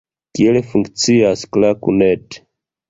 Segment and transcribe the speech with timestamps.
[0.37, 2.27] Kiel funkcias Klaku.net?